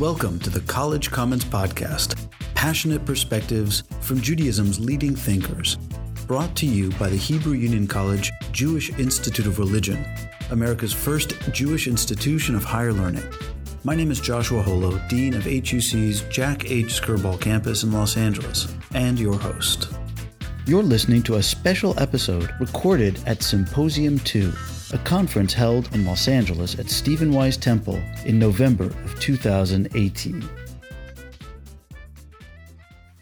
Welcome 0.00 0.38
to 0.38 0.48
the 0.48 0.62
College 0.62 1.10
Commons 1.10 1.44
Podcast 1.44 2.16
passionate 2.54 3.04
perspectives 3.04 3.82
from 4.00 4.18
Judaism's 4.22 4.80
leading 4.80 5.14
thinkers. 5.14 5.76
Brought 6.26 6.56
to 6.56 6.66
you 6.66 6.88
by 6.92 7.10
the 7.10 7.18
Hebrew 7.18 7.52
Union 7.52 7.86
College 7.86 8.32
Jewish 8.50 8.88
Institute 8.98 9.46
of 9.46 9.58
Religion, 9.58 10.02
America's 10.52 10.94
first 10.94 11.38
Jewish 11.52 11.86
institution 11.86 12.54
of 12.54 12.64
higher 12.64 12.94
learning. 12.94 13.30
My 13.84 13.94
name 13.94 14.10
is 14.10 14.20
Joshua 14.20 14.62
Holo, 14.62 14.98
Dean 15.10 15.34
of 15.34 15.44
HUC's 15.44 16.22
Jack 16.30 16.70
H. 16.70 16.98
Skirball 16.98 17.38
campus 17.38 17.82
in 17.82 17.92
Los 17.92 18.16
Angeles, 18.16 18.74
and 18.94 19.20
your 19.20 19.36
host. 19.36 19.92
You're 20.64 20.82
listening 20.82 21.22
to 21.24 21.34
a 21.34 21.42
special 21.42 21.92
episode 22.00 22.54
recorded 22.58 23.20
at 23.26 23.42
Symposium 23.42 24.18
2, 24.20 24.50
a 24.92 24.98
conference 24.98 25.52
held 25.52 25.94
in 25.94 26.04
Los 26.04 26.26
Angeles 26.26 26.76
at 26.78 26.90
Stephen 26.90 27.32
Wise 27.32 27.56
Temple 27.56 28.02
in 28.24 28.40
November 28.40 28.86
of 28.86 29.20
2018. 29.20 30.48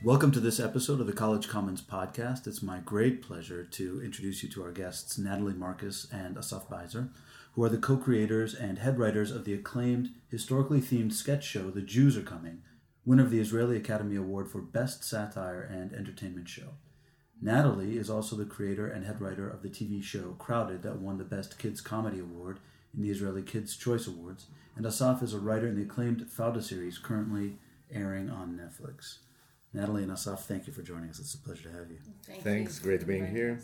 Welcome 0.02 0.30
to 0.32 0.41
this 0.41 0.58
episode 0.58 1.00
of 1.00 1.06
the 1.06 1.12
College 1.12 1.48
Commons 1.48 1.82
podcast. 1.82 2.46
It's 2.46 2.62
my 2.62 2.78
great 2.78 3.20
pleasure 3.20 3.64
to 3.64 4.00
introduce 4.02 4.42
you 4.42 4.48
to 4.50 4.62
our 4.62 4.72
guests, 4.72 5.18
Natalie 5.18 5.52
Marcus 5.52 6.06
and 6.10 6.38
Asaf 6.38 6.70
Beiser, 6.70 7.10
who 7.52 7.64
are 7.64 7.69
the 7.69 7.77
co 7.77 7.98
creators 7.98 8.55
and 8.55 8.78
head 8.78 8.98
writers 8.98 9.30
of 9.30 9.44
the 9.44 9.52
acclaimed, 9.52 10.10
historically 10.30 10.80
themed 10.80 11.12
sketch 11.12 11.44
show 11.44 11.70
The 11.70 11.82
Jews 11.82 12.16
Are 12.16 12.22
Coming, 12.22 12.62
winner 13.05 13.24
of 13.24 13.30
the 13.30 13.41
Israeli 13.41 13.77
Academy 13.77 14.16
Award 14.16 14.50
for 14.50 14.62
Best 14.62 15.05
Satire 15.05 15.60
and 15.60 15.92
Entertainment 15.92 16.48
Show. 16.48 16.77
Natalie 17.41 17.97
is 17.97 18.10
also 18.10 18.37
the 18.37 18.45
creator 18.45 18.88
and 18.88 19.05
head 19.05 19.20
writer 19.20 19.48
of 19.48 19.62
the 19.62 19.69
TV 19.69 20.02
show 20.02 20.34
Crowded 20.38 20.83
that 20.83 20.98
won 20.98 21.19
the 21.19 21.24
Best 21.24 21.59
Kids 21.59 21.80
Comedy 21.80 22.19
Award 22.19 22.59
in 22.95 23.02
the 23.02 23.11
Israeli 23.11 23.42
Kids' 23.42 23.77
Choice 23.77 24.06
Awards, 24.06 24.47
and 24.77 24.84
Asaf 24.84 25.23
is 25.23 25.34
a 25.34 25.38
writer 25.38 25.69
in 25.69 25.77
the 25.77 25.83
acclaimed 25.83 26.27
Fauda 26.27 26.62
series 26.62 26.98
currently 26.98 27.59
airing 27.92 28.28
on 28.30 28.59
Netflix. 28.59 29.19
Natalie 29.73 30.02
and 30.02 30.12
Asaf, 30.12 30.47
thank 30.47 30.66
you 30.66 30.72
for 30.72 30.83
joining 30.83 31.11
us. 31.11 31.19
It's 31.20 31.34
a 31.34 31.39
pleasure 31.39 31.70
to 31.70 31.77
have 31.77 31.91
you. 31.91 31.98
Thank 32.27 32.42
Thanks, 32.42 32.78
you. 32.78 32.84
great 32.84 33.06
being 33.06 33.27
here. 33.27 33.61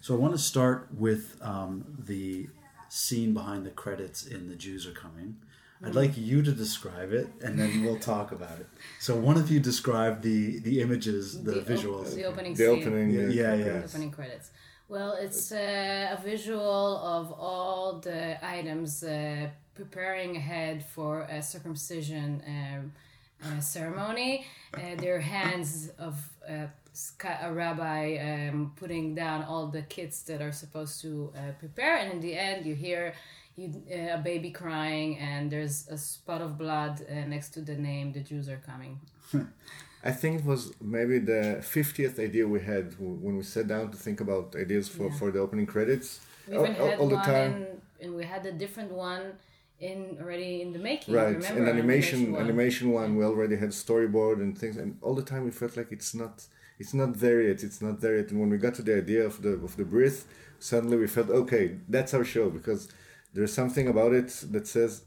So 0.00 0.14
I 0.14 0.18
want 0.18 0.34
to 0.34 0.38
start 0.38 0.88
with 0.92 1.38
um, 1.40 1.84
the 1.98 2.48
scene 2.88 3.32
behind 3.32 3.64
the 3.64 3.70
credits 3.70 4.26
in 4.26 4.48
The 4.48 4.56
Jews 4.56 4.86
Are 4.86 4.92
Coming. 4.92 5.36
I'd 5.84 5.94
like 5.96 6.16
you 6.16 6.42
to 6.42 6.52
describe 6.52 7.12
it, 7.12 7.28
and 7.44 7.58
then 7.58 7.82
we'll 7.84 7.98
talk 7.98 8.30
about 8.32 8.58
it. 8.60 8.68
So 9.00 9.16
one 9.16 9.36
of 9.36 9.50
you 9.50 9.58
describe 9.60 10.22
the 10.22 10.60
the 10.60 10.80
images, 10.80 11.42
the, 11.42 11.60
op- 11.60 11.66
visuals. 11.66 12.14
the 12.14 12.24
opening 12.24 12.54
The 12.54 12.66
scene. 12.66 12.82
opening, 12.82 13.10
Yeah, 13.10 13.28
yeah, 13.28 13.54
yeah. 13.54 13.64
The 13.80 13.84
opening 13.84 14.10
credits. 14.12 14.50
Well, 14.88 15.12
it's 15.14 15.50
uh, 15.52 16.16
a 16.16 16.22
visual 16.22 16.98
of 16.98 17.32
all 17.32 17.98
the 18.00 18.22
items 18.58 19.02
uh, 19.02 19.48
preparing 19.74 20.36
ahead 20.36 20.84
for 20.94 21.22
a 21.22 21.42
circumcision 21.42 22.42
um, 22.46 22.92
uh, 23.44 23.60
ceremony. 23.60 24.46
Uh, 24.74 24.94
their 24.96 25.20
hands 25.20 25.90
of 25.98 26.14
uh, 26.48 26.66
a 27.42 27.52
rabbi 27.52 28.18
um, 28.18 28.72
putting 28.76 29.14
down 29.14 29.42
all 29.44 29.66
the 29.68 29.82
kits 29.82 30.22
that 30.24 30.40
are 30.42 30.52
supposed 30.52 31.00
to 31.00 31.32
uh, 31.36 31.52
prepare, 31.58 31.96
and 31.96 32.12
in 32.12 32.20
the 32.20 32.34
end, 32.34 32.66
you 32.66 32.74
hear 32.74 33.14
you, 33.56 33.72
uh, 33.90 34.14
a 34.14 34.18
baby 34.18 34.50
crying, 34.50 35.18
and 35.18 35.50
there's 35.50 35.88
a 35.88 35.98
spot 35.98 36.40
of 36.40 36.56
blood 36.58 37.02
uh, 37.10 37.26
next 37.26 37.50
to 37.54 37.60
the 37.60 37.74
name. 37.74 38.12
The 38.12 38.20
Jews 38.20 38.48
are 38.48 38.60
coming. 38.64 39.00
I 40.04 40.10
think 40.10 40.40
it 40.40 40.44
was 40.46 40.72
maybe 40.80 41.18
the 41.20 41.58
50th 41.60 42.18
idea 42.18 42.46
we 42.46 42.60
had 42.60 42.94
when 42.98 43.36
we 43.36 43.42
sat 43.44 43.68
down 43.68 43.90
to 43.92 43.96
think 43.96 44.20
about 44.20 44.56
ideas 44.56 44.88
for, 44.88 45.04
Yeah. 45.08 45.18
for 45.18 45.30
the 45.30 45.38
opening 45.38 45.66
credits. 45.66 46.20
We 46.48 46.56
All- 46.56 46.64
even 46.66 46.76
all- 46.80 46.88
had 46.88 46.98
all 46.98 47.08
the 47.08 47.14
one 47.16 47.24
time. 47.24 47.52
in, 47.54 47.66
and 48.06 48.14
we 48.16 48.24
had 48.24 48.44
a 48.46 48.52
different 48.52 48.90
one 48.90 49.34
in 49.78 50.16
already 50.20 50.60
in 50.62 50.72
the 50.72 50.78
making. 50.80 51.14
Right, 51.14 51.36
remember? 51.36 51.60
and 51.60 51.68
animation, 51.68 52.32
one. 52.32 52.42
animation 52.42 52.90
one. 52.90 53.16
We 53.16 53.24
already 53.24 53.56
had 53.56 53.70
storyboard 53.70 54.40
and 54.40 54.58
things, 54.58 54.76
and 54.76 54.96
all 55.02 55.14
the 55.14 55.22
time 55.32 55.44
we 55.44 55.50
felt 55.52 55.76
like 55.76 55.92
it's 55.92 56.14
not, 56.14 56.34
it's 56.80 56.94
not 56.94 57.10
there 57.20 57.40
yet. 57.42 57.62
It's 57.62 57.80
not 57.80 58.00
there 58.00 58.16
yet. 58.16 58.30
And 58.30 58.40
when 58.40 58.50
we 58.50 58.58
got 58.58 58.74
to 58.76 58.82
the 58.82 58.96
idea 58.96 59.24
of 59.24 59.40
the 59.42 59.50
of 59.50 59.76
the 59.76 59.84
brit, 59.84 60.24
suddenly 60.58 60.96
we 60.96 61.06
felt 61.06 61.30
okay. 61.30 61.76
That's 61.88 62.12
our 62.14 62.24
show 62.24 62.50
because 62.50 62.88
there's 63.34 63.52
something 63.52 63.88
about 63.88 64.12
it 64.12 64.28
that 64.50 64.66
says 64.66 65.02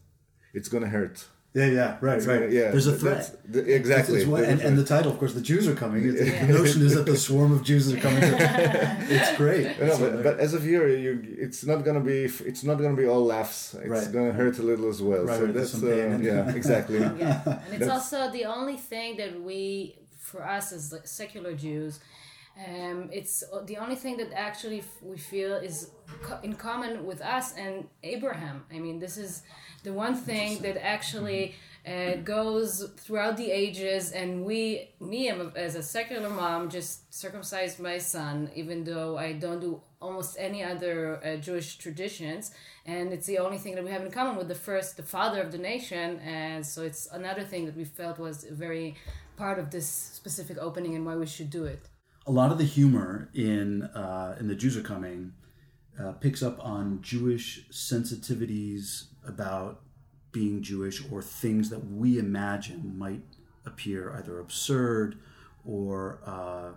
it's 0.54 0.70
gonna 0.70 0.88
hurt. 0.88 1.26
Yeah, 1.54 1.68
yeah, 1.68 1.98
right, 2.02 2.18
It's 2.18 2.26
right. 2.28 2.42
gonna- 2.42 2.52
yeah, 2.52 2.72
There's 2.72 2.88
a 2.88 2.92
that's- 2.92 3.30
threat. 3.30 3.54
the- 3.54 3.74
exactly. 3.74 4.18
It's 4.20 4.28
what- 4.28 4.44
and, 4.44 4.60
and 4.60 4.78
the 4.78 4.84
title, 4.84 5.10
of 5.14 5.18
course, 5.20 5.34
the 5.34 5.40
Jews 5.52 5.70
are 5.70 5.74
coming. 5.84 6.04
Yeah. 6.04 6.46
The 6.48 6.54
notion 6.54 6.82
is 6.82 6.96
that 6.96 7.06
the 7.06 7.16
swarm 7.16 7.54
of 7.54 7.64
Jews 7.64 7.94
are 7.94 7.98
coming. 8.08 8.22
it's 9.18 9.38
great. 9.38 9.80
No, 9.80 9.98
but, 9.98 10.24
but 10.24 10.40
as 10.40 10.54
a 10.54 10.60
viewer, 10.60 10.90
you 10.90 11.12
it's 11.46 11.66
not 11.66 11.86
gonna 11.86 12.02
be 12.14 12.20
it's 12.52 12.64
not 12.66 12.76
gonna 12.82 12.98
be 13.04 13.08
all 13.08 13.24
laughs. 13.24 13.74
It's 13.76 13.88
Right. 13.88 14.12
gonna 14.12 14.34
hurt 14.34 14.60
a 14.60 14.64
little 14.64 14.90
as 14.90 15.02
well. 15.02 15.24
Right, 15.24 15.38
so 15.40 15.46
right, 15.46 15.54
that's 15.54 15.72
some 15.72 15.82
pain. 15.82 16.14
uh, 16.16 16.18
yeah, 16.30 16.54
exactly. 16.62 17.00
yeah, 17.24 17.42
and 17.46 17.74
it's 17.76 17.80
That's- 17.86 17.90
also 17.90 18.30
the 18.32 18.46
only 18.58 18.76
thing 18.78 19.16
that 19.22 19.42
we, 19.42 19.96
for 20.20 20.44
us 20.46 20.74
as 20.74 20.94
secular 21.06 21.54
Jews, 21.54 22.00
um, 22.58 23.10
it's 23.12 23.44
the 23.66 23.78
only 23.78 23.96
thing 23.96 24.18
that 24.18 24.32
actually 24.34 24.80
f- 24.80 25.02
we 25.02 25.18
feel 25.18 25.56
is 25.56 25.92
co- 26.22 26.40
in 26.42 26.54
common 26.54 27.06
with 27.06 27.22
us 27.22 27.54
and 27.58 27.88
Abraham. 28.04 28.64
I 28.72 28.80
mean, 28.80 29.00
this 29.00 29.18
is 29.18 29.44
the 29.84 29.92
one 29.92 30.16
thing 30.16 30.60
that 30.62 30.78
actually 30.84 31.56
uh, 31.86 32.16
goes 32.24 32.90
throughout 32.98 33.36
the 33.38 33.52
ages. 33.52 34.12
And 34.14 34.46
we, 34.46 34.90
me, 35.02 35.30
as 35.30 35.76
a 35.76 35.84
secular 35.84 36.30
mom, 36.30 36.70
just 36.70 37.14
circumcised 37.14 37.80
my 37.80 37.98
son, 37.98 38.50
even 38.56 38.86
though 38.86 39.18
I 39.18 39.34
don't 39.34 39.60
do 39.60 39.82
almost 40.02 40.38
any 40.40 40.64
other 40.64 41.20
uh, 41.26 41.36
Jewish 41.38 41.78
traditions, 41.78 42.52
and 42.86 43.12
it's 43.12 43.26
the 43.26 43.40
only 43.40 43.58
thing 43.58 43.74
that 43.76 43.84
we 43.84 43.90
have 43.90 44.04
in 44.04 44.12
common 44.12 44.36
with 44.36 44.48
the 44.48 44.56
first, 44.56 44.98
the 44.98 45.04
father 45.04 45.42
of 45.42 45.52
the 45.52 45.58
nation. 45.58 46.20
And 46.20 46.66
so 46.66 46.84
it's 46.84 47.08
another 47.12 47.44
thing 47.44 47.66
that 47.66 47.76
we 47.76 47.86
felt 47.86 48.20
was 48.20 48.44
very 48.44 48.96
part 49.36 49.58
of 49.60 49.72
this 49.72 49.88
specific 49.88 50.58
opening 50.60 50.96
and 50.96 51.06
why 51.06 51.16
we 51.16 51.26
should 51.26 51.50
do 51.50 51.66
it. 51.66 51.90
A 52.26 52.32
lot 52.32 52.52
of 52.52 52.58
the 52.58 52.64
humor 52.64 53.30
in 53.34 53.84
uh, 53.84 54.36
in 54.40 54.48
the 54.48 54.56
Jews 54.56 54.76
are 54.76 54.82
coming 54.82 55.34
uh, 56.00 56.14
picks 56.14 56.42
up 56.42 56.64
on 56.64 57.02
Jewish 57.02 57.68
sensitivities 57.70 59.06
about 59.26 59.82
being 60.32 60.62
Jewish 60.62 61.02
or 61.12 61.22
things 61.22 61.70
that 61.70 61.90
we 61.90 62.20
imagine 62.20 62.98
might 62.98 63.24
appear 63.66 64.14
either 64.14 64.40
absurd 64.40 65.18
or 65.66 66.20
uh, 66.26 66.72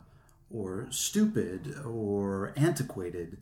or 0.51 0.87
stupid 0.91 1.75
or 1.85 2.53
antiquated, 2.57 3.39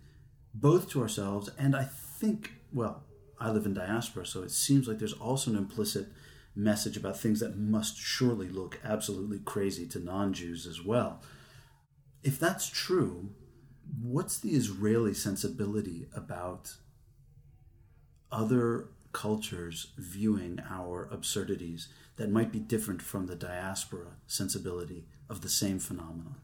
both 0.55 0.89
to 0.91 1.03
ourselves 1.03 1.51
and 1.59 1.75
I 1.75 1.85
think 1.85 2.53
well 2.73 3.03
I 3.39 3.51
live 3.51 3.67
in 3.67 3.75
diaspora, 3.75 4.25
so 4.25 4.43
it 4.43 4.51
seems 4.51 4.89
like 4.89 4.99
there's 4.99 5.13
also 5.13 5.51
an 5.51 5.59
implicit 5.59 6.07
message 6.55 6.97
about 6.97 7.19
things 7.19 7.41
that 7.41 7.59
must 7.59 7.99
surely 7.99 8.49
look 8.49 8.81
absolutely 8.83 9.41
crazy 9.41 9.87
to 9.87 9.99
non-Jews 9.99 10.67
as 10.67 10.83
well 10.83 11.21
if 12.27 12.41
that's 12.41 12.69
true, 12.69 13.31
what's 14.03 14.39
the 14.39 14.51
Israeli 14.51 15.15
sensibility 15.15 16.09
about 16.13 16.75
other 18.33 18.89
cultures 19.13 19.93
viewing 19.97 20.59
our 20.69 21.09
absurdities 21.13 21.89
that 22.17 22.29
might 22.29 22.51
be 22.51 22.59
different 22.59 23.01
from 23.01 23.27
the 23.27 23.37
diaspora 23.37 24.17
sensibility 24.27 25.07
of 25.31 25.43
the 25.43 25.49
same 25.49 25.79
phenomenon? 25.79 26.35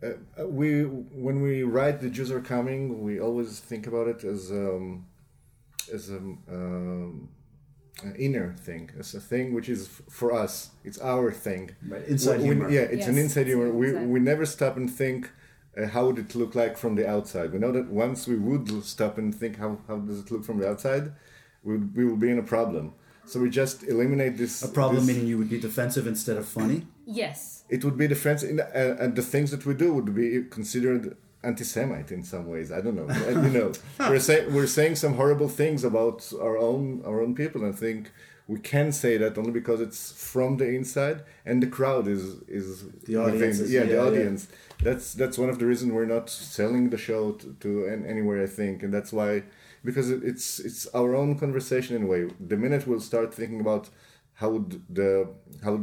Uh, 0.00 0.46
we 0.46 0.82
when 0.84 1.42
we 1.42 1.64
write 1.64 2.00
the 2.00 2.10
Jews 2.10 2.30
are 2.30 2.40
coming, 2.40 3.02
we 3.02 3.18
always 3.18 3.58
think 3.58 3.88
about 3.88 4.06
it 4.06 4.22
as 4.22 4.50
um, 4.52 5.06
as 5.92 6.10
a 6.10 6.18
um, 6.18 7.30
an 8.02 8.14
inner 8.16 8.54
thing, 8.66 8.90
as 8.98 9.14
a 9.14 9.20
thing 9.20 9.54
which 9.54 9.68
is 9.68 9.82
f- 9.86 10.02
for 10.10 10.32
us. 10.32 10.70
It's 10.84 10.98
our 11.00 11.30
thing. 11.32 11.70
Right, 11.88 12.04
inside 12.06 12.38
We- 12.40 12.48
we- 12.48 12.54
humor. 12.54 12.70
yeah, 12.70 12.80
it's 12.94 13.06
an 13.06 13.18
inside 13.18 13.42
it's 13.42 13.50
humor. 13.50 13.70
We 13.72 13.88
inside. 13.90 14.08
we 14.08 14.20
never 14.20 14.44
stop 14.46 14.76
and 14.76 14.90
think. 14.90 15.30
Uh, 15.76 15.86
how 15.88 16.06
would 16.06 16.18
it 16.18 16.34
look 16.36 16.54
like 16.54 16.76
from 16.78 16.94
the 16.94 17.06
outside? 17.08 17.52
We 17.52 17.58
know 17.58 17.72
that 17.72 17.88
once 17.90 18.28
we 18.28 18.36
would 18.36 18.84
stop 18.84 19.18
and 19.18 19.34
think 19.34 19.56
how, 19.58 19.78
how 19.88 19.96
does 19.98 20.20
it 20.20 20.30
look 20.30 20.44
from 20.44 20.58
the 20.60 20.68
outside, 20.68 21.12
we, 21.64 21.72
would- 21.76 21.96
we 21.96 22.04
will 22.04 22.16
be 22.16 22.30
in 22.30 22.38
a 22.38 22.42
problem. 22.44 22.92
So 23.26 23.40
we 23.40 23.48
just 23.50 23.82
eliminate 23.84 24.36
this. 24.36 24.62
A 24.62 24.68
problem 24.68 25.06
this- 25.06 25.06
meaning 25.14 25.26
you 25.26 25.38
would 25.38 25.48
be 25.50 25.58
defensive 25.58 26.06
instead 26.06 26.36
of 26.36 26.46
funny? 26.46 26.86
Yes. 27.06 27.64
it 27.68 27.82
would 27.84 27.96
be 27.96 28.06
the 28.06 28.14
friends 28.14 28.42
in 28.42 28.60
uh, 28.60 28.96
and 29.02 29.16
the 29.16 29.22
things 29.22 29.50
that 29.50 29.64
we 29.66 29.74
do 29.74 29.92
would 29.94 30.14
be 30.14 30.42
considered 30.58 31.16
anti-Semite 31.44 32.10
in 32.12 32.22
some 32.24 32.46
ways. 32.46 32.72
I 32.72 32.80
don't 32.80 32.96
know. 33.00 33.08
You 33.46 33.50
know, 33.58 33.72
we're 34.10 34.18
saying 34.28 34.54
we're 34.54 34.66
saying 34.78 34.96
some 34.96 35.14
horrible 35.14 35.48
things 35.48 35.84
about 35.84 36.18
our 36.46 36.56
own 36.56 37.02
our 37.04 37.20
own 37.24 37.34
people. 37.34 37.64
And 37.64 37.74
I 37.74 37.76
think 37.76 38.10
we 38.46 38.58
can 38.60 38.92
say 38.92 39.16
that 39.22 39.38
only 39.38 39.50
because 39.60 39.80
it's 39.80 40.12
from 40.32 40.58
the 40.58 40.68
inside 40.78 41.18
and 41.46 41.62
the 41.62 41.66
crowd 41.78 42.06
is 42.16 42.24
is 42.60 42.84
The 43.10 43.16
audience 43.16 43.58
is- 43.60 43.72
yeah, 43.72 43.80
yeah, 43.80 43.86
the 43.86 43.94
yeah. 43.94 44.06
audience. 44.08 44.40
That's 44.86 45.06
that's 45.20 45.38
one 45.38 45.50
of 45.52 45.58
the 45.60 45.66
reasons 45.66 45.92
we're 45.92 46.12
not 46.18 46.28
selling 46.30 46.90
the 46.90 46.98
show 46.98 47.32
to, 47.40 47.46
to 47.60 47.70
anywhere. 48.14 48.42
I 48.42 48.46
think, 48.60 48.82
and 48.84 48.92
that's 48.96 49.12
why 49.18 49.30
because 49.88 50.10
it's 50.10 50.46
it's 50.68 50.86
our 50.94 51.14
own 51.14 51.38
conversation 51.38 51.96
in 51.96 52.02
a 52.04 52.06
way. 52.06 52.22
The 52.52 52.56
minute 52.56 52.86
we'll 52.86 53.00
start 53.12 53.28
thinking 53.34 53.60
about 53.60 53.88
how 54.40 54.50
would 54.50 54.82
the 55.00 55.10
how 55.62 55.74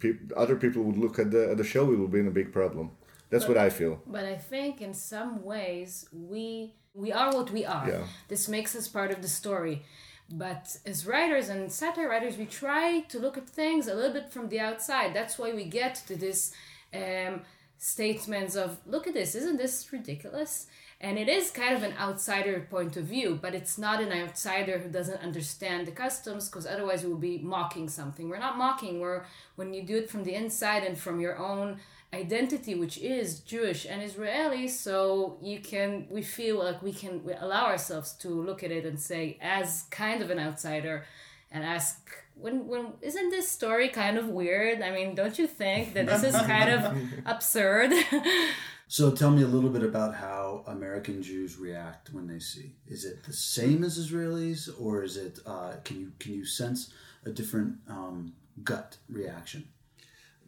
peop 0.00 0.16
other 0.36 0.56
people 0.56 0.82
would 0.84 0.96
look 1.04 1.18
at 1.18 1.30
the 1.30 1.50
at 1.52 1.56
the 1.56 1.64
show, 1.64 1.84
we 1.84 1.96
will 1.96 2.08
be 2.16 2.20
in 2.20 2.28
a 2.28 2.36
big 2.40 2.52
problem. 2.52 2.86
That's 3.30 3.46
what 3.48 3.58
I 3.58 3.70
feel. 3.70 4.00
But 4.06 4.24
I 4.24 4.36
think 4.36 4.80
in 4.80 4.94
some 4.94 5.44
ways 5.44 6.06
we 6.12 6.74
we 6.94 7.12
are 7.12 7.32
what 7.32 7.50
we 7.52 7.64
are. 7.64 7.86
Yeah. 7.88 8.04
This 8.28 8.48
makes 8.48 8.74
us 8.74 8.88
part 8.88 9.10
of 9.10 9.22
the 9.22 9.28
story. 9.28 9.82
but 10.30 10.76
as 10.84 11.06
writers 11.06 11.48
and 11.48 11.72
satire 11.72 12.08
writers, 12.08 12.36
we 12.36 12.44
try 12.46 13.00
to 13.08 13.18
look 13.18 13.38
at 13.38 13.48
things 13.48 13.88
a 13.88 13.94
little 13.94 14.12
bit 14.12 14.30
from 14.30 14.48
the 14.48 14.60
outside. 14.60 15.14
That's 15.14 15.38
why 15.38 15.52
we 15.54 15.64
get 15.64 15.94
to 16.06 16.16
this 16.16 16.52
um, 16.94 17.42
statements 17.78 18.54
of, 18.54 18.78
look 18.86 19.06
at 19.06 19.14
this, 19.14 19.34
isn't 19.34 19.56
this 19.56 19.90
ridiculous? 19.92 20.66
And 21.00 21.16
it 21.16 21.28
is 21.28 21.50
kind 21.52 21.74
of 21.76 21.82
an 21.82 21.94
outsider 21.98 22.66
point 22.68 22.96
of 22.96 23.04
view, 23.04 23.38
but 23.40 23.54
it's 23.54 23.78
not 23.78 24.02
an 24.02 24.12
outsider 24.12 24.78
who 24.78 24.90
doesn't 24.90 25.22
understand 25.22 25.86
the 25.86 25.92
customs, 25.92 26.48
because 26.48 26.66
otherwise 26.66 27.04
we 27.04 27.10
would 27.10 27.20
be 27.20 27.38
mocking 27.38 27.88
something. 27.88 28.28
We're 28.28 28.38
not 28.38 28.58
mocking. 28.58 29.00
We're 29.00 29.24
when 29.56 29.72
you 29.72 29.82
do 29.82 29.96
it 29.96 30.10
from 30.10 30.24
the 30.24 30.34
inside 30.34 30.82
and 30.84 30.98
from 30.98 31.20
your 31.20 31.38
own 31.38 31.78
identity, 32.12 32.74
which 32.74 32.98
is 32.98 33.40
Jewish 33.40 33.86
and 33.86 34.02
Israeli. 34.02 34.68
So 34.68 35.38
you 35.42 35.60
can, 35.60 36.06
we 36.10 36.22
feel 36.22 36.58
like 36.58 36.82
we 36.82 36.92
can 36.92 37.24
we 37.24 37.32
allow 37.34 37.66
ourselves 37.66 38.12
to 38.14 38.28
look 38.28 38.62
at 38.62 38.70
it 38.70 38.84
and 38.84 38.98
say, 38.98 39.38
as 39.40 39.84
kind 39.90 40.22
of 40.22 40.30
an 40.30 40.38
outsider, 40.38 41.04
and 41.50 41.64
ask 41.64 42.10
when 42.34 42.66
when 42.68 42.92
isn't 43.02 43.30
this 43.30 43.50
story 43.50 43.88
kind 43.88 44.16
of 44.16 44.28
weird 44.28 44.80
i 44.80 44.92
mean 44.92 45.14
don't 45.14 45.38
you 45.38 45.46
think 45.46 45.94
that 45.94 46.06
this 46.06 46.22
is 46.22 46.36
kind 46.36 46.70
of 46.70 46.96
absurd 47.26 47.90
So 48.90 49.10
tell 49.10 49.30
me 49.30 49.42
a 49.42 49.46
little 49.46 49.68
bit 49.68 49.82
about 49.82 50.14
how 50.14 50.64
American 50.66 51.22
Jews 51.22 51.58
react 51.58 52.10
when 52.14 52.26
they 52.26 52.38
see. 52.38 52.76
Is 52.86 53.04
it 53.04 53.22
the 53.22 53.34
same 53.34 53.84
as 53.84 53.98
Israelis, 53.98 54.70
or 54.80 55.02
is 55.02 55.18
it? 55.18 55.40
Uh, 55.44 55.74
can 55.84 56.00
you 56.00 56.12
can 56.18 56.32
you 56.32 56.46
sense 56.46 56.90
a 57.26 57.30
different 57.30 57.74
um, 57.86 58.32
gut 58.64 58.96
reaction? 59.10 59.68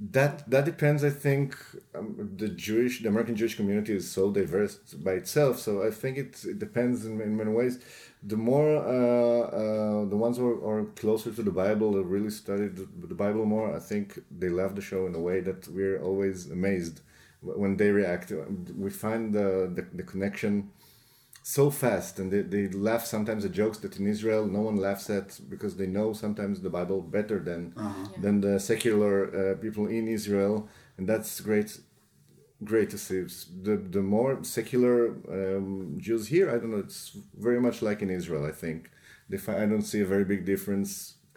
That 0.02 0.48
that 0.50 0.64
depends. 0.64 1.04
I 1.04 1.10
think 1.10 1.58
um, 1.94 2.30
the 2.36 2.48
Jewish, 2.48 3.02
the 3.02 3.08
American 3.08 3.36
Jewish 3.36 3.54
community 3.54 3.92
is 3.94 4.10
so 4.10 4.30
diverse 4.32 4.76
by 4.94 5.12
itself. 5.12 5.58
So 5.58 5.86
I 5.86 5.90
think 5.90 6.16
it, 6.16 6.42
it 6.44 6.58
depends 6.58 7.04
in, 7.04 7.20
in 7.20 7.36
many 7.36 7.50
ways. 7.50 7.80
The 8.22 8.36
more 8.36 8.76
uh, 8.76 9.42
uh, 9.62 10.04
the 10.06 10.16
ones 10.16 10.38
who 10.38 10.46
are, 10.46 10.80
are 10.80 10.84
closer 11.02 11.30
to 11.32 11.42
the 11.42 11.50
Bible, 11.50 11.96
have 11.96 12.06
really 12.06 12.30
studied 12.30 12.76
the, 12.76 12.88
the 13.08 13.14
Bible 13.14 13.44
more. 13.44 13.76
I 13.76 13.78
think 13.78 14.18
they 14.30 14.48
love 14.48 14.74
the 14.74 14.80
show 14.80 15.06
in 15.06 15.14
a 15.14 15.20
way 15.20 15.40
that 15.40 15.68
we're 15.68 16.00
always 16.02 16.50
amazed 16.50 17.02
when 17.42 17.76
they 17.76 17.90
react. 17.90 18.32
We 18.78 18.88
find 18.88 19.34
the 19.34 19.70
the, 19.76 19.82
the 19.98 20.02
connection 20.02 20.70
so 21.42 21.70
fast 21.70 22.18
and 22.18 22.30
they, 22.30 22.42
they 22.42 22.68
laugh 22.68 23.04
sometimes 23.06 23.44
at 23.44 23.52
jokes 23.52 23.78
that 23.78 23.98
in 23.98 24.06
israel 24.06 24.46
no 24.46 24.60
one 24.60 24.76
laughs 24.76 25.08
at 25.08 25.40
because 25.48 25.76
they 25.76 25.86
know 25.86 26.12
sometimes 26.12 26.60
the 26.60 26.70
bible 26.70 27.00
better 27.00 27.38
than 27.38 27.72
Uh-huh. 27.76 27.94
Yeah. 28.12 28.20
than 28.24 28.40
the 28.40 28.54
secular 28.60 29.14
uh, 29.40 29.54
people 29.64 29.86
in 29.86 30.06
israel 30.08 30.68
and 30.98 31.08
that's 31.08 31.40
great 31.40 31.70
great 32.72 32.90
to 32.90 32.98
see 32.98 33.20
the 33.68 33.76
the 33.96 34.02
more 34.16 34.32
secular 34.58 34.96
um, 35.38 35.96
jews 36.06 36.24
here 36.34 36.46
i 36.50 36.56
don't 36.58 36.72
know 36.74 36.84
it's 36.88 37.16
very 37.48 37.60
much 37.66 37.80
like 37.88 38.00
in 38.02 38.10
israel 38.20 38.44
i 38.52 38.54
think 38.62 38.90
they 39.30 39.38
fi- 39.44 39.60
i 39.62 39.66
don't 39.72 39.86
see 39.92 40.00
a 40.02 40.10
very 40.14 40.24
big 40.32 40.44
difference 40.52 40.90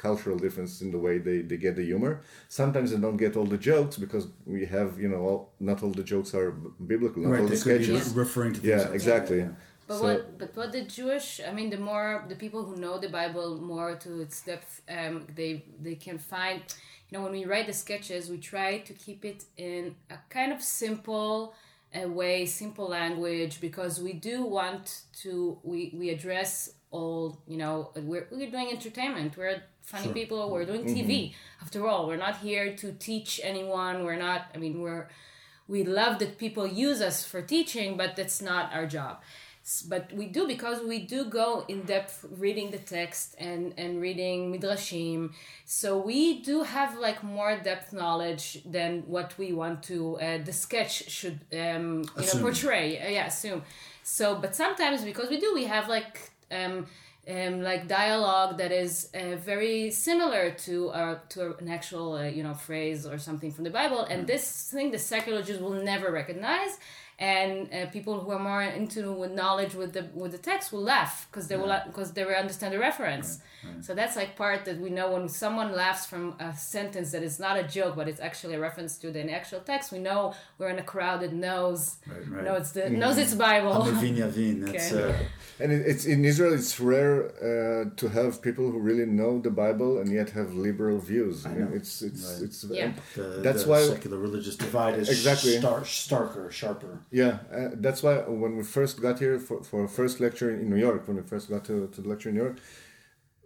cultural 0.08 0.38
difference 0.38 0.74
in 0.82 0.90
the 0.92 0.98
way 1.06 1.16
they, 1.18 1.40
they 1.50 1.56
get 1.66 1.74
the 1.78 1.86
humor 1.92 2.14
sometimes 2.50 2.88
they 2.92 2.98
don't 3.06 3.16
get 3.26 3.38
all 3.38 3.46
the 3.46 3.62
jokes 3.72 3.96
because 4.06 4.26
we 4.46 4.66
have 4.66 4.90
you 5.04 5.08
know 5.08 5.22
all, 5.30 5.42
not 5.62 5.78
all 5.84 5.92
the 6.02 6.04
jokes 6.14 6.34
are 6.40 6.52
biblical 6.94 7.22
not 7.24 7.30
all 7.30 7.34
Right, 7.36 7.44
the 7.44 7.56
they 7.56 7.78
be 7.78 7.84
sketches 7.86 8.02
Yeah. 8.14 8.20
referring 8.24 8.54
to 8.56 8.62
yeah 8.68 8.76
outside. 8.82 8.96
exactly 9.00 9.40
Yeah. 9.46 9.52
But 9.88 9.98
So- 9.98 10.04
what 10.04 10.38
but 10.38 10.56
what 10.56 10.72
the 10.72 10.84
Jewish 10.84 11.42
I 11.48 11.52
mean 11.52 11.70
the 11.70 11.78
more 11.92 12.26
the 12.30 12.36
people 12.36 12.64
who 12.64 12.76
know 12.78 12.98
the 12.98 13.10
Bible 13.10 13.60
more 13.62 13.96
to 13.96 14.22
its 14.22 14.42
depth 14.42 14.82
um, 14.90 15.28
they 15.36 15.66
they 15.82 15.96
can 15.96 16.18
find 16.18 16.62
you 17.10 17.18
know 17.18 17.24
when 17.24 17.34
we 17.34 17.46
write 17.46 17.68
the 17.68 17.74
sketches 17.74 18.30
we 18.30 18.38
try 18.38 18.80
to 18.80 18.94
keep 18.94 19.26
it 19.26 19.44
in 19.58 19.96
a 20.10 20.18
kind 20.30 20.52
of 20.54 20.62
simple 20.62 21.54
uh, 21.96 22.08
way 22.08 22.46
simple 22.46 22.88
language 22.88 23.60
because 23.62 24.02
we 24.02 24.14
do 24.14 24.44
want 24.44 25.02
to 25.22 25.60
we 25.64 25.94
we 26.00 26.10
address 26.10 26.54
all 26.92 27.42
you 27.48 27.58
know 27.58 27.92
we're, 27.96 28.28
we're 28.32 28.50
doing 28.50 28.70
entertainment. 28.72 29.36
We're 29.38 29.62
funny 29.82 30.06
Sure. 30.06 30.14
people. 30.14 30.50
We're 30.52 30.66
doing 30.66 30.86
TV 30.86 31.34
after 31.62 31.86
all 31.88 32.08
we're 32.08 32.24
not 32.28 32.38
here 32.38 32.68
to 32.82 32.88
teach 32.94 33.42
anyone. 33.44 33.96
We're 34.06 34.22
not 34.30 34.42
I 34.56 34.58
mean 34.64 34.76
we're 34.82 35.10
we 35.68 35.84
love 35.84 36.20
that 36.20 36.38
people 36.38 36.66
use 36.68 37.00
us 37.02 37.24
for 37.24 37.42
teaching, 37.42 37.96
but 37.98 38.16
that's 38.18 38.42
not 38.42 38.74
our 38.74 38.86
job. 38.86 39.22
But 39.88 40.12
we 40.12 40.26
do 40.26 40.46
because 40.46 40.84
we 40.84 41.00
do 41.00 41.24
go 41.26 41.64
in 41.70 41.84
depth 41.84 42.26
reading 42.38 42.72
the 42.72 42.80
text 42.80 43.36
and 43.40 43.74
and 43.78 44.02
reading 44.02 44.52
midrashim. 44.54 45.32
So 45.64 45.98
we 45.98 46.42
do 46.42 46.64
have 46.64 46.98
like 46.98 47.24
more 47.24 47.56
depth 47.58 47.94
knowledge 47.94 48.62
than 48.66 49.04
what 49.08 49.38
we 49.38 49.54
want 49.54 49.82
to. 49.84 50.20
Uh, 50.20 50.40
the 50.44 50.52
sketch 50.52 51.10
should 51.10 51.40
um, 51.54 52.04
you 52.18 52.26
know 52.26 52.40
portray. 52.42 53.00
Uh, 53.00 53.10
yeah, 53.10 53.28
assume. 53.28 53.64
So, 54.04 54.36
but 54.36 54.54
sometimes 54.54 55.06
because 55.06 55.30
we 55.30 55.40
do, 55.40 55.54
we 55.54 55.66
have 55.66 55.88
like. 55.88 56.32
Um, 56.52 56.88
um, 57.26 57.62
like 57.62 57.88
dialogue 57.88 58.58
that 58.58 58.72
is 58.72 59.10
uh, 59.14 59.38
very 59.38 59.92
similar 59.92 60.52
to 60.52 60.90
uh, 60.90 61.20
to 61.30 61.56
an 61.58 61.70
actual 61.70 62.16
uh, 62.16 62.24
you 62.24 62.44
know 62.44 62.54
phrase 62.54 63.06
or 63.06 63.18
something 63.18 63.52
from 63.52 63.64
the 63.64 63.70
Bible, 63.70 64.02
and 64.04 64.28
this 64.28 64.70
thing 64.70 64.92
the 64.92 65.00
secular 65.00 65.42
Jews 65.42 65.60
will 65.60 65.72
never 65.72 66.12
recognize, 66.12 66.78
and 67.20 67.72
uh, 67.74 67.86
people 67.92 68.20
who 68.20 68.32
are 68.32 68.40
more 68.40 68.62
into 68.64 69.12
with 69.14 69.32
knowledge 69.32 69.74
with 69.76 69.94
the 69.94 70.08
with 70.14 70.32
the 70.32 70.38
text 70.38 70.72
will 70.74 70.82
laugh 70.84 71.28
because 71.30 71.48
they 71.48 71.56
will 71.56 71.74
because 71.86 72.12
they 72.14 72.24
will 72.26 72.34
understand 72.36 72.74
the 72.74 72.80
reference. 72.80 73.40
So 73.82 73.96
that's 73.96 74.18
like 74.18 74.36
part 74.36 74.66
that 74.66 74.78
we 74.80 74.90
know 74.90 75.14
when 75.14 75.30
someone 75.30 75.72
laughs 75.74 76.06
from 76.06 76.36
a 76.40 76.54
sentence 76.54 77.12
that 77.14 77.24
is 77.24 77.40
not 77.40 77.58
a 77.58 77.64
joke 77.64 77.96
but 77.96 78.10
it's 78.10 78.20
actually 78.20 78.56
a 78.56 78.60
reference 78.60 78.98
to 78.98 79.12
the 79.12 79.32
actual 79.32 79.62
text. 79.62 79.92
We 79.92 80.00
know 80.00 80.34
we're 80.58 80.70
in 80.70 80.80
a 80.80 80.84
crowd 80.84 81.22
that 81.22 81.32
knows 81.34 81.96
Right, 82.08 82.30
right. 82.30 82.44
knows 82.44 82.74
the 82.74 82.90
knows 82.90 83.18
its 83.18 83.34
Bible. 83.36 83.74
Hamavin 83.86 84.18
Yavin. 84.18 84.66
That's 84.66 84.92
Okay. 84.92 85.14
uh, 85.14 85.64
And 85.64 85.72
it, 85.72 85.82
it's 85.92 86.06
in 86.14 86.26
Israel. 86.26 86.52
It's 86.60 86.78
rare 86.94 87.16
uh, 87.26 87.90
to 88.02 88.06
have 88.18 88.42
people 88.42 88.66
who 88.72 88.80
really 88.90 89.06
know 89.06 89.40
the 89.48 89.52
Bible 89.66 89.92
and 90.02 90.12
yet 90.20 90.30
have 90.32 90.50
liberal 90.68 90.98
views. 91.12 91.46
I, 91.46 91.54
know. 91.54 91.70
it's 91.80 91.94
it's 92.02 92.24
Right. 92.26 92.42
it's 92.46 92.60
Yeah. 92.80 92.92
the, 93.16 93.24
That's 93.48 93.64
the 93.64 93.70
why- 93.72 93.86
secular 93.96 94.18
religious 94.28 94.56
divide 94.66 94.96
is 95.04 95.08
Exactly. 95.18 95.54
star, 95.64 95.80
starker, 95.82 96.46
sharper. 96.60 96.94
Yeah. 97.14 97.38
Uh, 97.56 97.70
that's 97.76 98.02
why 98.02 98.16
when 98.28 98.58
we 98.58 98.64
first 98.64 99.00
got 99.02 99.20
here 99.20 99.40
for 99.40 99.64
for 99.64 99.82
our 99.84 99.88
first 99.88 100.20
lecture 100.20 100.50
in 100.52 100.68
New 100.70 100.82
York, 100.88 101.08
when 101.08 101.18
we 101.18 101.24
first 101.24 101.48
got 101.50 101.64
to, 101.66 101.88
to 101.94 102.02
the 102.02 102.10
lecture 102.10 102.30
in 102.30 102.36
New 102.36 102.42
York, 102.42 102.58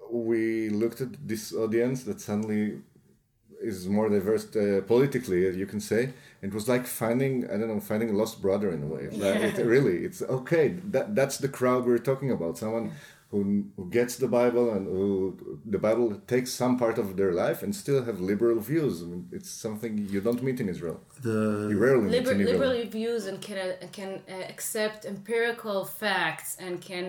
we 0.10 0.70
looked 0.70 1.02
at 1.02 1.28
this 1.28 1.54
audience 1.54 2.04
that 2.04 2.22
suddenly 2.22 2.80
is 3.60 3.90
more 3.90 4.08
diverse 4.10 4.46
uh, 4.56 4.82
politically, 4.88 5.42
you 5.58 5.66
can 5.66 5.82
say. 5.82 6.14
It 6.42 6.54
was 6.54 6.70
like 6.70 6.88
finding 6.88 7.46
I 7.46 7.58
don't 7.58 7.68
know 7.68 7.82
finding 7.82 8.10
a 8.12 8.14
lost 8.14 8.42
brother 8.42 8.72
in 8.72 8.84
a 8.84 8.88
way. 8.88 9.10
Like, 9.12 9.60
it, 9.60 9.66
really, 9.66 10.06
it's 10.06 10.22
okay. 10.22 10.70
That 10.94 11.16
that's 11.16 11.38
the 11.38 11.50
crowd 11.50 11.86
we're 11.86 12.06
talking 12.12 12.32
about. 12.32 12.58
Someone. 12.58 12.94
Who, 13.32 13.40
who 13.76 13.90
gets 13.90 14.14
the 14.16 14.30
Bible 14.40 14.66
and 14.76 14.84
who 14.88 15.10
the 15.76 15.82
Bible 15.88 16.10
takes 16.34 16.50
some 16.62 16.74
part 16.84 16.98
of 16.98 17.08
their 17.20 17.34
life 17.34 17.60
and 17.64 17.72
still 17.84 18.02
have 18.08 18.18
liberal 18.22 18.60
views. 18.72 18.96
I 19.04 19.06
mean, 19.12 19.24
it's 19.38 19.50
something 19.66 19.92
you 20.14 20.22
don't 20.28 20.42
meet 20.48 20.58
in 20.64 20.68
Israel. 20.76 20.98
The 21.30 21.68
You 21.72 21.78
rarely 21.88 22.08
meet 22.10 22.28
in 22.36 22.40
Israel. 22.42 22.52
liberally 22.54 22.86
views 23.00 23.24
and 23.30 23.38
can 23.48 23.58
uh, 23.58 23.88
can 23.98 24.12
uh, 24.30 24.34
accept 24.54 25.00
empirical 25.14 25.80
facts 26.04 26.50
and 26.66 26.74
can 26.90 27.06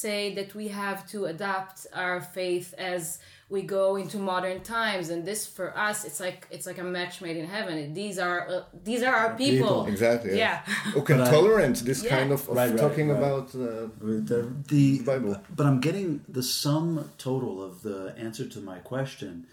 say 0.00 0.20
that 0.38 0.50
we 0.60 0.66
have 0.82 0.98
to 1.12 1.18
adapt 1.34 1.76
our 2.04 2.20
faith 2.38 2.68
as 2.94 3.18
we 3.50 3.62
go 3.62 3.96
into 3.96 4.18
modern 4.18 4.60
times 4.60 5.08
and 5.08 5.24
this 5.24 5.46
for 5.46 5.68
us 5.88 6.04
it's 6.04 6.20
like 6.20 6.46
it's 6.50 6.66
like 6.66 6.78
a 6.78 6.84
match 6.84 7.14
made 7.22 7.36
in 7.42 7.46
heaven 7.46 7.94
these 7.94 8.18
are 8.18 8.40
uh, 8.48 8.62
these 8.84 9.02
are 9.02 9.14
our 9.22 9.34
people, 9.36 9.68
people. 9.68 9.86
Exactly. 9.86 10.36
yeah 10.36 10.56
Who 10.94 11.00
can 11.08 11.18
But 11.18 11.28
I- 11.28 11.30
tolerate 11.30 11.76
this 11.76 12.00
Yeah. 12.04 12.10
kind 12.16 12.30
of, 12.36 12.40
of 12.48 12.54
Right, 12.56 12.70
right, 12.70 12.78
talking 12.78 13.08
right. 13.08 13.18
about? 13.22 13.46
Uh, 13.54 13.88
the, 14.30 14.52
the 14.74 14.84
Bible. 15.10 15.32
But 15.56 15.64
I'm 15.66 15.80
getting 15.88 16.10
the 16.38 16.42
sum 16.42 17.10
total 17.26 17.54
of 17.68 17.72
the 17.82 17.98
answer 18.26 18.46
to 18.54 18.58
my 18.60 18.78
question 18.92 19.46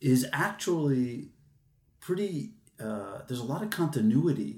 is 0.00 0.20
actually 0.32 1.28
pretty. 2.00 2.52
Uh, 2.80 3.22
there's 3.26 3.40
a 3.40 3.50
lot 3.54 3.62
of 3.64 3.70
continuity 3.70 4.52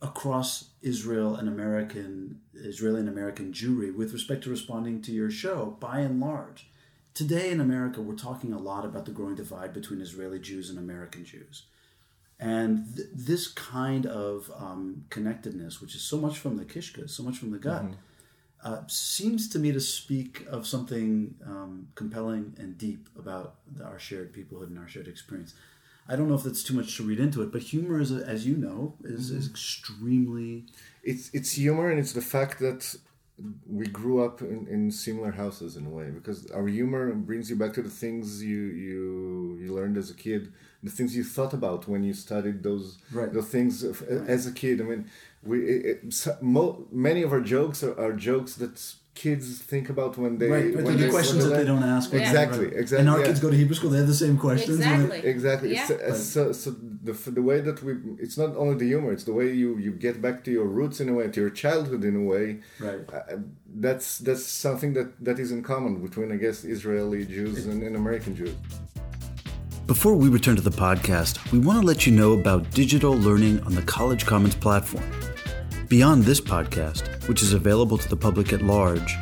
across 0.00 0.50
Israel 0.80 1.34
and 1.38 1.46
American 1.48 2.40
Israeli 2.54 3.00
and 3.00 3.08
American 3.08 3.52
Jewry 3.52 3.90
with 3.94 4.12
respect 4.12 4.44
to 4.44 4.50
responding 4.50 5.02
to 5.02 5.10
your 5.12 5.30
show. 5.30 5.76
By 5.80 5.96
and 6.00 6.20
large, 6.20 6.70
today 7.18 7.50
in 7.50 7.60
America, 7.60 8.00
we're 8.00 8.14
talking 8.14 8.52
a 8.52 8.58
lot 8.60 8.84
about 8.84 9.04
the 9.04 9.10
growing 9.10 9.34
divide 9.34 9.74
between 9.74 10.00
Israeli 10.00 10.38
Jews 10.38 10.70
and 10.70 10.78
American 10.78 11.24
Jews. 11.24 11.64
And 12.38 12.94
th- 12.94 13.08
this 13.12 13.48
kind 13.48 14.06
of 14.06 14.48
um, 14.56 15.04
connectedness, 15.10 15.80
which 15.80 15.96
is 15.96 16.02
so 16.02 16.16
much 16.16 16.38
from 16.38 16.56
the 16.56 16.64
kishka, 16.64 17.08
so 17.08 17.24
much 17.24 17.38
from 17.38 17.50
the 17.50 17.58
gut, 17.58 17.86
uh, 18.62 18.82
seems 18.86 19.48
to 19.48 19.58
me 19.58 19.72
to 19.72 19.80
speak 19.80 20.46
of 20.48 20.64
something 20.64 21.34
um, 21.44 21.88
compelling 21.96 22.54
and 22.56 22.78
deep 22.78 23.08
about 23.18 23.56
the, 23.66 23.82
our 23.82 23.98
shared 23.98 24.32
peoplehood 24.32 24.68
and 24.68 24.78
our 24.78 24.86
shared 24.86 25.08
experience. 25.08 25.54
I 26.08 26.14
don't 26.14 26.28
know 26.28 26.36
if 26.36 26.44
that's 26.44 26.62
too 26.62 26.74
much 26.74 26.96
to 26.98 27.02
read 27.02 27.18
into 27.18 27.42
it, 27.42 27.50
but 27.50 27.62
humor, 27.62 28.00
is, 28.00 28.12
a, 28.12 28.24
as 28.24 28.46
you 28.46 28.56
know, 28.56 28.94
is, 29.02 29.32
is 29.32 29.48
extremely 29.48 30.66
it's 31.02 31.30
it's 31.34 31.52
humor 31.52 31.90
and 31.90 31.98
it's 31.98 32.12
the 32.12 32.22
fact 32.22 32.60
that 32.60 32.94
we 33.68 33.86
grew 33.86 34.24
up 34.24 34.42
in, 34.42 34.66
in 34.68 34.90
similar 34.90 35.30
houses 35.30 35.76
in 35.76 35.86
a 35.86 35.90
way 35.90 36.10
because 36.10 36.50
our 36.50 36.66
humor 36.66 37.12
brings 37.14 37.48
you 37.50 37.56
back 37.56 37.72
to 37.74 37.82
the 37.82 37.90
things 37.90 38.42
you 38.42 38.58
you 38.86 39.58
you 39.62 39.72
learned 39.72 39.96
as 39.96 40.10
a 40.10 40.14
kid 40.14 40.52
the 40.82 40.90
things 40.90 41.14
you 41.16 41.22
thought 41.22 41.52
about 41.52 41.86
when 41.88 42.02
you 42.02 42.12
studied 42.12 42.62
those 42.62 42.98
Right. 43.12 43.32
those 43.32 43.48
things 43.48 43.82
of- 43.84 44.02
as 44.36 44.46
a 44.46 44.52
kid 44.52 44.80
i 44.80 44.84
mean 44.84 45.04
we 45.44 45.56
it, 45.74 46.00
it, 46.02 46.42
mo, 46.42 46.86
many 46.90 47.22
of 47.22 47.32
our 47.32 47.40
jokes 47.40 47.82
are, 47.84 47.96
are 48.04 48.12
jokes 48.12 48.54
that 48.56 48.74
kids 49.24 49.44
think 49.72 49.86
about 49.94 50.12
when 50.22 50.32
they 50.40 50.48
Right, 50.56 50.70
but 50.74 50.84
when 50.86 50.96
the 50.96 51.04
they- 51.04 51.16
questions 51.16 51.40
that 51.44 51.54
they 51.58 51.66
don't 51.72 51.86
ask. 51.96 52.06
Yeah. 52.12 52.24
Exactly, 52.26 52.66
right. 52.68 52.82
exactly, 52.82 53.00
And 53.00 53.08
our 53.12 53.20
yeah. 53.20 53.28
kids 53.28 53.38
go 53.44 53.48
to 53.54 53.58
Hebrew 53.62 53.76
school; 53.78 53.90
they 53.94 54.00
have 54.04 54.12
the 54.16 54.22
same 54.26 54.36
questions. 54.46 54.78
and 54.80 55.00
it- 55.04 55.04
Exactly. 55.04 55.30
exactly 55.34 55.68
Yeah. 55.76 55.86
so, 55.90 55.94
uh, 55.94 56.14
so 56.34 56.40
so 56.62 56.68
the 57.08 57.14
the 57.38 57.44
way 57.50 57.58
that 57.68 57.78
we 57.86 57.92
it's 58.24 58.36
not 58.42 58.50
only 58.62 58.76
the 58.82 58.88
humor 58.94 59.10
it's 59.16 59.26
the 59.30 59.36
way 59.40 59.46
you 59.62 59.70
you 59.86 59.92
get 60.06 60.16
back 60.26 60.36
to 60.46 60.50
your 60.58 60.68
roots 60.78 60.96
in 61.02 61.06
a 61.12 61.14
way 61.18 61.26
to 61.34 61.38
your 61.44 61.54
childhood 61.64 62.02
in 62.10 62.14
a 62.22 62.24
way 62.32 62.46
Right. 62.86 63.02
uh, 63.16 63.38
that's 63.86 64.08
that's 64.26 64.44
something 64.66 64.90
that 64.98 65.08
that 65.28 65.36
is 65.44 65.48
in 65.56 65.60
common 65.72 65.92
between 66.06 66.28
i 66.36 66.38
guess 66.44 66.58
israeli 66.76 67.22
jews 67.36 67.58
and, 67.70 67.78
and 67.86 67.94
american 68.02 68.32
jews 68.40 68.56
Before 69.94 70.14
we 70.22 70.28
return 70.38 70.54
to 70.62 70.66
the 70.70 70.76
podcast, 70.86 71.34
we 71.52 71.58
want 71.66 71.76
to 71.80 71.86
let 71.92 72.00
you 72.06 72.12
know 72.20 72.30
about 72.40 72.60
digital 72.82 73.14
learning 73.28 73.54
on 73.66 73.72
the 73.74 73.84
College 73.96 74.22
Commons 74.30 74.54
platform. 74.66 75.04
Beyond 75.88 76.24
this 76.24 76.40
podcast, 76.40 77.28
which 77.28 77.42
is 77.42 77.54
available 77.54 77.96
to 77.96 78.08
the 78.10 78.16
public 78.16 78.52
at 78.52 78.60
large, 78.60 79.16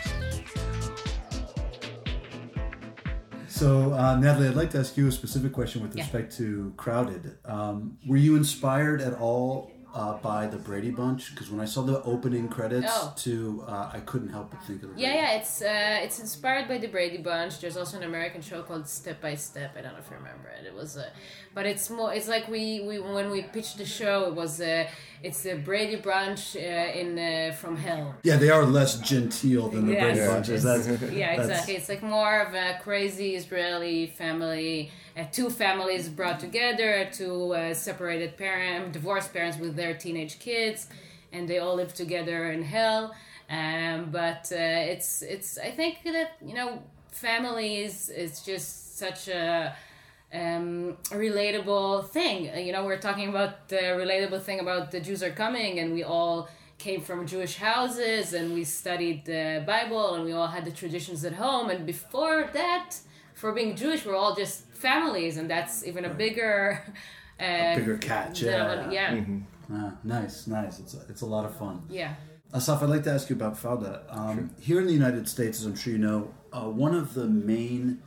So, 3.48 3.92
uh, 3.92 4.16
Natalie, 4.16 4.48
I'd 4.48 4.54
like 4.54 4.70
to 4.70 4.78
ask 4.78 4.96
you 4.96 5.08
a 5.08 5.12
specific 5.12 5.52
question 5.52 5.82
with 5.82 5.94
Yeah. 5.96 6.02
respect 6.04 6.36
to 6.36 6.72
Crowded. 6.76 7.38
Um, 7.44 7.98
were 8.06 8.16
you 8.16 8.36
inspired 8.36 9.00
at 9.00 9.14
all 9.14 9.72
uh, 9.98 10.14
by 10.30 10.46
the 10.46 10.56
Brady 10.68 10.90
Bunch? 11.02 11.22
Because 11.32 11.48
when 11.52 11.60
I 11.60 11.64
saw 11.74 11.82
the 11.82 11.98
opening 12.14 12.46
credits 12.56 12.92
Oh. 12.98 13.12
to, 13.24 13.64
uh, 13.66 13.90
I 13.98 14.00
couldn't 14.10 14.32
help 14.36 14.46
but 14.52 14.60
think 14.68 14.82
of 14.84 14.94
the 14.94 15.00
Yeah, 15.00 15.08
Brady 15.08 15.18
yeah, 15.22 15.38
it's 15.38 15.54
uh, 15.62 16.04
it's 16.04 16.18
inspired 16.26 16.66
by 16.72 16.78
the 16.84 16.90
Brady 16.96 17.18
Bunch. 17.30 17.52
There's 17.60 17.76
also 17.76 17.94
an 18.02 18.04
American 18.12 18.40
show 18.50 18.60
called 18.68 18.86
Step 19.00 19.18
by 19.26 19.34
Step. 19.34 19.70
I 19.76 19.80
don't 19.82 19.92
know 19.94 20.02
if 20.04 20.10
you 20.10 20.16
remember 20.22 20.48
it. 20.56 20.62
It 20.70 20.74
was, 20.82 20.96
uh, 20.96 21.10
but 21.56 21.64
it's 21.66 21.86
more. 21.90 22.10
It's 22.16 22.28
like 22.34 22.44
we, 22.56 22.64
we 22.88 22.94
when 23.16 23.28
we 23.30 23.40
pitched 23.56 23.76
the 23.78 23.84
show, 24.00 24.16
it 24.30 24.34
was 24.42 24.52
uh, 24.60 24.86
it's 25.22 25.42
the 25.42 25.54
Brady 25.56 25.96
Bunch 25.96 26.56
uh, 26.56 26.60
in 27.00 27.18
uh, 27.18 27.52
from 27.54 27.76
hell. 27.76 28.14
Yeah, 28.22 28.36
they 28.36 28.50
are 28.50 28.64
less 28.64 28.98
genteel 29.00 29.68
than 29.68 29.86
the 29.86 29.92
Yes. 29.94 30.16
Brady. 30.16 30.32
Bunches. 30.32 30.62
That's, 30.62 30.86
Yeah, 31.12 31.36
that's- 31.36 31.48
exactly. 31.48 31.74
It's 31.76 31.88
like 31.88 32.02
more 32.02 32.40
of 32.40 32.54
a 32.54 32.78
crazy 32.82 33.34
Israeli 33.36 34.06
family, 34.06 34.90
uh, 35.16 35.24
two 35.32 35.50
families 35.50 36.08
brought 36.08 36.40
together, 36.40 37.08
two 37.12 37.54
uh, 37.54 37.74
separated 37.74 38.36
parent, 38.36 38.92
divorced 38.92 39.32
parents 39.32 39.58
with 39.58 39.74
their 39.76 39.94
teenage 39.94 40.38
kids, 40.38 40.88
and 41.32 41.48
they 41.48 41.58
all 41.58 41.74
live 41.74 41.92
together 41.94 42.50
in 42.52 42.62
hell. 42.62 43.14
Um, 43.50 44.10
but 44.10 44.52
uh, 44.52 44.92
it's 44.92 45.22
it's 45.22 45.58
I 45.58 45.70
think 45.70 46.02
that 46.04 46.32
you 46.44 46.54
know 46.54 46.82
family 47.10 47.78
is 47.78 48.10
is 48.10 48.42
just 48.42 48.98
such 48.98 49.28
a 49.28 49.74
um, 50.32 50.96
a 51.10 51.16
relatable 51.16 52.08
thing. 52.10 52.50
Uh, 52.50 52.58
You 52.58 52.72
know, 52.72 52.84
we're 52.84 52.98
talking 53.00 53.28
about 53.28 53.68
the 53.68 53.76
relatable 54.02 54.42
thing 54.42 54.60
about 54.60 54.90
the 54.90 55.00
Jews 55.00 55.22
are 55.22 55.30
coming, 55.32 55.78
and 55.80 55.92
we 55.92 56.02
all 56.04 56.48
came 56.78 57.00
from 57.00 57.26
Jewish 57.26 57.56
houses, 57.56 58.32
and 58.34 58.54
we 58.54 58.64
studied 58.64 59.24
the 59.24 59.62
Bible, 59.66 60.14
and 60.14 60.24
we 60.24 60.32
all 60.32 60.46
had 60.48 60.64
the 60.64 60.70
traditions 60.70 61.24
at 61.24 61.32
home. 61.34 61.70
And 61.70 61.84
before 61.86 62.48
that, 62.52 62.96
for 63.34 63.52
being 63.52 63.74
Jewish, 63.76 64.04
we're 64.06 64.16
all 64.16 64.34
just 64.34 64.64
families, 64.74 65.36
and 65.38 65.48
that's 65.50 65.84
even 65.86 66.04
a 66.04 66.10
bigger, 66.24 66.84
uh, 67.40 67.74
bigger 67.76 67.98
catch, 67.98 68.40
than 68.40 68.52
yeah. 68.52 68.76
what- 68.84 68.92
yeah, 68.92 69.24
Ah, 69.70 69.92
nice, 70.02 70.46
nice. 70.46 70.78
It's 70.78 70.94
a, 70.94 71.00
it's 71.10 71.20
a 71.20 71.26
lot 71.26 71.44
of 71.44 71.54
fun. 71.56 71.82
yeah. 71.90 72.14
Asaf, 72.54 72.82
I'd 72.82 72.88
like 72.88 73.02
to 73.02 73.10
ask 73.12 73.28
you 73.28 73.36
about 73.36 73.54
Fauda. 73.62 74.00
Um, 74.08 74.50
Here 74.58 74.80
in 74.80 74.86
the 74.86 74.94
United 74.94 75.28
States, 75.28 75.60
as 75.60 75.66
I'm 75.66 75.76
sure 75.76 75.92
you 75.92 75.98
know, 75.98 76.32
uh, 76.50 76.60
one 76.86 76.94
of 76.94 77.12
the 77.12 77.26
main 77.26 78.00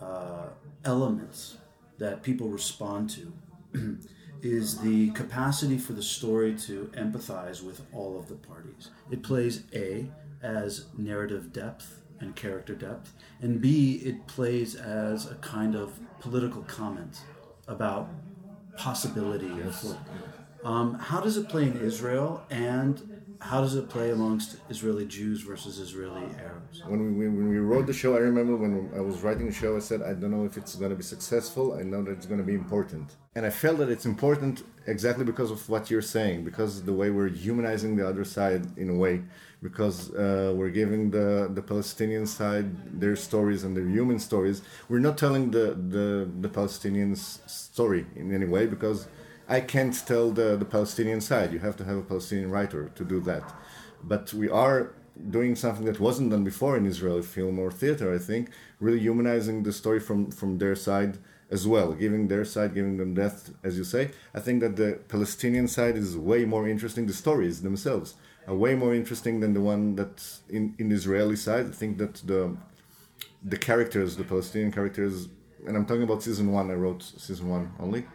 uh, 0.00 0.46
elements 0.84 1.56
that 1.98 2.22
people 2.22 2.48
respond 2.48 3.10
to 3.10 3.32
is 4.42 4.78
the 4.78 5.10
capacity 5.10 5.76
for 5.76 5.92
the 5.92 6.02
story 6.02 6.54
to 6.54 6.90
empathize 6.94 7.62
with 7.62 7.82
all 7.92 8.18
of 8.18 8.28
the 8.28 8.34
parties. 8.34 8.90
It 9.10 9.22
plays 9.22 9.64
A 9.74 10.10
as 10.42 10.86
narrative 10.96 11.52
depth 11.52 12.02
and 12.20 12.34
character 12.34 12.74
depth, 12.74 13.14
and 13.40 13.60
B, 13.60 14.02
it 14.04 14.26
plays 14.26 14.74
as 14.74 15.30
a 15.30 15.34
kind 15.36 15.74
of 15.74 15.98
political 16.20 16.62
comment 16.62 17.20
about 17.66 18.08
possibility 18.76 19.50
of 19.60 19.96
um, 20.64 20.94
how 20.94 21.20
does 21.20 21.36
it 21.36 21.48
play 21.48 21.64
in 21.64 21.78
Israel, 21.78 22.42
and 22.50 23.09
how 23.40 23.60
does 23.60 23.74
it 23.74 23.88
play 23.88 24.10
amongst 24.10 24.56
Israeli 24.68 25.06
Jews 25.06 25.40
versus 25.40 25.78
Israeli 25.78 26.26
Arabs? 26.38 26.82
when 26.86 27.18
we 27.18 27.28
when 27.28 27.48
we 27.48 27.58
wrote 27.58 27.86
the 27.86 27.92
show, 27.92 28.14
I 28.14 28.18
remember 28.18 28.54
when 28.56 28.90
I 28.94 29.00
was 29.00 29.20
writing 29.22 29.46
the 29.46 29.52
show, 29.52 29.76
I 29.76 29.80
said, 29.80 30.02
I 30.02 30.12
don't 30.12 30.30
know 30.30 30.44
if 30.44 30.56
it's 30.56 30.74
going 30.76 30.90
to 30.90 30.96
be 30.96 31.02
successful. 31.02 31.74
I 31.74 31.82
know 31.82 32.02
that 32.02 32.12
it's 32.12 32.26
going 32.26 32.40
to 32.40 32.46
be 32.46 32.54
important, 32.54 33.16
and 33.34 33.46
I 33.46 33.50
felt 33.50 33.78
that 33.78 33.88
it's 33.88 34.04
important 34.04 34.64
exactly 34.86 35.24
because 35.24 35.50
of 35.50 35.66
what 35.68 35.90
you're 35.90 36.10
saying, 36.16 36.44
because 36.44 36.82
the 36.82 36.92
way 36.92 37.10
we're 37.10 37.28
humanizing 37.28 37.96
the 37.96 38.06
other 38.06 38.24
side 38.24 38.66
in 38.76 38.90
a 38.90 38.94
way, 38.94 39.22
because 39.62 40.14
uh, 40.14 40.52
we're 40.56 40.74
giving 40.82 41.10
the 41.10 41.50
the 41.52 41.62
Palestinian 41.62 42.26
side 42.26 42.68
their 43.00 43.16
stories 43.16 43.64
and 43.64 43.76
their 43.76 43.88
human 43.98 44.18
stories. 44.18 44.62
We're 44.90 45.06
not 45.08 45.16
telling 45.16 45.50
the 45.50 45.66
the 45.94 46.06
the 46.44 46.50
Palestinians 46.58 47.20
story 47.48 48.06
in 48.16 48.34
any 48.34 48.46
way 48.46 48.66
because. 48.66 49.08
I 49.50 49.60
can't 49.60 49.94
tell 50.06 50.30
the, 50.30 50.56
the 50.56 50.64
Palestinian 50.64 51.20
side. 51.20 51.52
You 51.52 51.58
have 51.58 51.76
to 51.78 51.84
have 51.84 51.98
a 51.98 52.02
Palestinian 52.02 52.50
writer 52.52 52.82
to 52.94 53.04
do 53.04 53.18
that. 53.22 53.42
But 54.02 54.32
we 54.32 54.48
are 54.48 54.92
doing 55.28 55.56
something 55.56 55.84
that 55.86 55.98
wasn't 55.98 56.30
done 56.30 56.44
before 56.44 56.76
in 56.76 56.86
Israeli 56.86 57.22
film 57.22 57.58
or 57.58 57.70
theater, 57.72 58.14
I 58.14 58.18
think, 58.18 58.50
really 58.78 59.00
humanizing 59.00 59.64
the 59.64 59.72
story 59.72 59.98
from, 59.98 60.30
from 60.30 60.58
their 60.58 60.76
side 60.76 61.18
as 61.50 61.66
well, 61.66 61.92
giving 61.92 62.28
their 62.28 62.44
side, 62.44 62.74
giving 62.74 62.96
them 62.96 63.12
depth, 63.14 63.52
as 63.64 63.76
you 63.76 63.82
say. 63.82 64.12
I 64.32 64.38
think 64.38 64.60
that 64.60 64.76
the 64.76 65.00
Palestinian 65.08 65.66
side 65.66 65.96
is 65.96 66.16
way 66.16 66.44
more 66.44 66.68
interesting. 66.68 67.06
The 67.06 67.12
stories 67.12 67.62
themselves 67.62 68.14
are 68.46 68.54
way 68.54 68.76
more 68.76 68.94
interesting 68.94 69.40
than 69.40 69.52
the 69.52 69.60
one 69.60 69.96
that's 69.96 70.42
in, 70.48 70.76
in 70.78 70.90
the 70.90 70.94
Israeli 70.94 71.36
side. 71.36 71.66
I 71.66 71.76
think 71.82 71.98
that 71.98 72.14
the 72.32 72.56
the 73.42 73.56
characters, 73.56 74.16
the 74.16 74.24
Palestinian 74.24 74.70
characters, 74.70 75.28
and 75.66 75.76
I'm 75.76 75.86
talking 75.86 76.02
about 76.02 76.22
season 76.22 76.52
one. 76.52 76.70
I 76.70 76.74
wrote 76.74 77.02
season 77.02 77.48
one 77.48 77.72
only, 77.80 78.06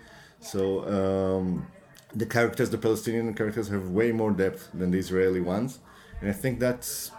so 0.51 0.61
um, 0.95 1.67
the 2.13 2.25
characters, 2.25 2.69
the 2.69 2.77
Palestinian 2.77 3.33
characters, 3.33 3.67
have 3.69 3.89
way 3.89 4.11
more 4.11 4.31
depth 4.31 4.69
than 4.73 4.91
the 4.91 4.99
Israeli 4.99 5.41
ones, 5.41 5.79
and 6.21 6.29
I 6.29 6.33
think 6.33 6.59
that's 6.59 7.11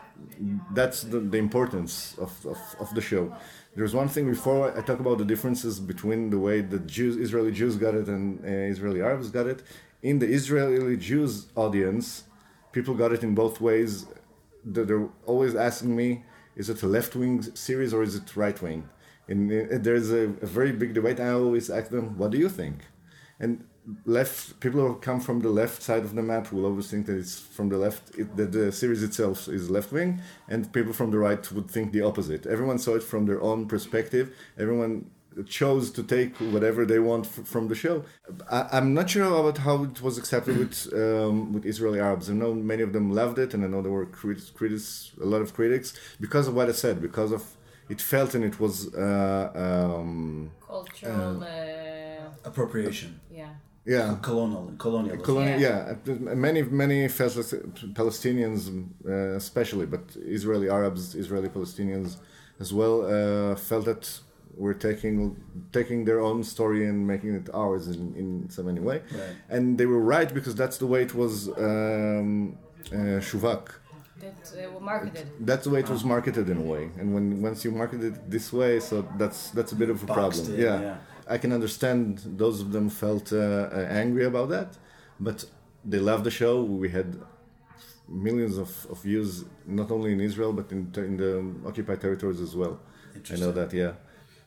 that's 0.73 1.03
the, 1.03 1.21
the 1.21 1.39
importance 1.39 2.17
of, 2.19 2.33
of, 2.47 2.59
of 2.81 2.95
the 2.95 3.01
show. 3.01 3.35
There's 3.75 3.95
one 3.95 4.09
thing 4.09 4.31
before 4.31 4.77
I 4.77 4.81
talk 4.81 5.01
about 5.01 5.19
the 5.19 5.25
differences 5.25 5.79
between 5.79 6.31
the 6.31 6.39
way 6.39 6.63
the 6.63 6.79
Jews, 6.79 7.17
Israeli 7.17 7.53
Jews 7.53 7.77
got 7.77 7.95
it 7.95 8.09
and 8.09 8.43
uh, 8.45 8.49
Israeli 8.49 9.03
Arabs 9.03 9.31
got 9.31 9.47
it. 9.47 9.63
In 10.03 10.19
the 10.19 10.27
Israeli 10.27 10.97
Jews 10.97 11.47
audience, 11.55 12.25
people 12.73 12.95
got 12.95 13.13
it 13.13 13.23
in 13.23 13.35
both 13.35 13.61
ways. 13.61 14.07
They're 14.65 15.09
always 15.27 15.55
asking 15.55 15.95
me, 15.95 16.25
is 16.57 16.71
it 16.71 16.83
a 16.83 16.87
left 16.87 17.15
wing 17.15 17.43
series 17.55 17.93
or 17.93 18.03
is 18.03 18.15
it 18.17 18.35
right 18.35 18.61
wing? 18.63 18.89
And 19.29 19.53
uh, 19.53 19.77
there's 19.79 20.11
a, 20.11 20.25
a 20.47 20.47
very 20.47 20.73
big 20.73 20.95
debate. 20.95 21.21
I 21.21 21.31
always 21.31 21.69
ask 21.69 21.91
them, 21.91 22.17
what 22.17 22.31
do 22.31 22.39
you 22.39 22.49
think? 22.49 22.79
And 23.39 23.65
left 24.05 24.59
people 24.61 24.81
who 24.81 24.95
come 24.97 25.21
from 25.21 25.41
the 25.41 25.49
left 25.49 25.83
side 25.83 26.03
of 26.03 26.15
the 26.15 26.23
map 26.23 26.53
will 26.53 26.67
always 26.67 26.91
think 26.91 27.07
that 27.07 27.17
it's 27.17 27.39
from 27.39 27.69
the 27.69 27.79
left 27.79 28.19
it, 28.19 28.37
that 28.37 28.51
the 28.51 28.73
series 28.73 29.03
itself 29.03 29.47
is 29.49 29.71
left 29.71 29.93
wing 29.93 30.21
and 30.49 30.73
people 30.73 30.93
from 30.93 31.13
the 31.13 31.19
right 31.19 31.53
would 31.53 31.71
think 31.71 31.93
the 31.93 32.01
opposite. 32.01 32.47
Everyone 32.47 32.79
saw 32.79 32.95
it 32.97 33.03
from 33.03 33.27
their 33.27 33.41
own 33.41 33.67
perspective. 33.67 34.35
Everyone 34.59 35.11
chose 35.47 35.91
to 35.91 36.03
take 36.03 36.35
whatever 36.39 36.87
they 36.87 36.99
want 36.99 37.27
f- 37.27 37.47
from 37.47 37.69
the 37.69 37.75
show. 37.75 38.05
I, 38.51 38.69
i'm 38.73 38.95
not 38.95 39.11
sure 39.11 39.25
about 39.25 39.59
how 39.59 39.85
it 39.85 40.01
was 40.01 40.17
accepted 40.17 40.57
with 40.57 40.93
um, 40.95 41.53
with 41.53 41.67
israeli 41.67 42.01
arabs. 42.01 42.31
I 42.31 42.33
know 42.33 42.55
many 42.55 42.83
of 42.83 42.93
them 42.93 43.11
loved 43.13 43.39
it 43.39 43.53
and 43.53 43.63
i 43.65 43.69
know 43.69 43.83
there 43.83 43.93
were 43.93 44.07
critics, 44.07 44.51
critics 44.51 45.13
a 45.21 45.27
lot 45.27 45.43
of 45.43 45.53
critics 45.53 45.93
because 46.21 46.49
of 46.49 46.55
what 46.55 46.69
i 46.69 46.73
said 46.73 47.03
because 47.03 47.33
of 47.33 47.43
it 47.89 48.01
felt 48.01 48.35
and 48.35 48.45
it 48.45 48.59
was 48.59 48.93
uh, 48.95 48.99
uh, 49.55 49.96
Appropriation, 52.57 53.11
yeah. 53.31 53.49
yeah 53.95 54.17
colonial, 54.31 54.65
colonialism. 54.85 55.25
Colonial, 55.31 55.59
Yeah. 55.67 55.95
yeah. 56.07 56.35
Many, 56.47 56.61
many 56.85 56.99
Palestinians, 58.03 58.61
uh, 58.69 59.37
especially, 59.43 59.87
but 59.95 60.05
Israeli 60.39 60.69
Arabs, 60.79 61.03
Israeli 61.25 61.51
Palestinians 61.57 62.11
as 62.65 62.71
well, 62.79 62.97
uh, 63.05 63.57
felt 63.69 63.85
that 63.93 64.05
we're 64.63 64.81
taking 64.89 65.17
taking 65.79 66.01
their 66.09 66.21
own 66.29 66.39
story 66.55 66.81
and 66.91 67.07
making 67.07 67.33
it 67.41 67.47
ours 67.63 67.85
in, 67.95 68.03
in 68.23 68.29
some 68.55 68.67
any 68.75 68.81
way. 68.81 68.99
Right. 69.13 69.37
And 69.55 69.63
they 69.79 69.87
were 69.93 70.05
right 70.17 70.31
because 70.39 70.55
that's 70.63 70.79
the 70.83 70.89
way 70.93 71.01
it 71.09 71.15
was 71.23 71.35
um, 71.69 72.57
uh, 72.91 73.21
shuvak. 73.29 73.65
That 74.25 74.39
uh, 74.57 74.81
marketed. 74.93 75.27
That's 75.49 75.65
the 75.67 75.73
way 75.75 75.81
it 75.81 75.91
was 75.97 76.03
marketed 76.15 76.47
in 76.49 76.59
a 76.65 76.67
way. 76.75 76.85
And 76.99 77.07
when 77.15 77.43
once 77.49 77.59
you 77.65 77.71
market 77.83 78.01
it 78.03 78.31
this 78.31 78.47
way, 78.61 78.81
so 78.81 78.95
that's 79.21 79.41
that's 79.57 79.73
a 79.77 79.79
bit 79.83 79.91
of 79.95 80.03
a 80.03 80.07
Boxed 80.07 80.45
problem. 80.47 80.55
in, 80.55 80.61
yeah. 80.67 80.81
yeah. 80.81 80.97
I 81.29 81.39
can 81.39 81.53
understand 81.53 82.23
those 82.25 82.61
of 82.61 82.73
them 82.73 82.89
felt 82.89 83.33
uh, 83.33 83.37
uh, 83.37 83.87
angry 83.91 84.25
about 84.25 84.49
that, 84.51 84.77
but 85.19 85.45
they 85.85 85.99
loved 85.99 86.25
the 86.25 86.31
show. 86.31 86.63
We 86.63 86.89
had 86.91 87.19
millions 88.09 88.57
of, 88.59 88.87
of 88.91 89.03
views 89.03 89.45
not 89.67 89.91
only 89.91 90.13
in 90.13 90.21
Israel 90.21 90.53
but 90.53 90.71
in, 90.71 90.93
in 90.97 91.17
the 91.17 91.69
occupied 91.69 92.01
territories 92.01 92.41
as 92.41 92.55
well. 92.55 92.79
I 93.33 93.37
know 93.37 93.51
that, 93.53 93.73
yeah. 93.73 93.93